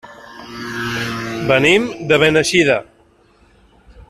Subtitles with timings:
[1.51, 2.83] Venim de Beneixida.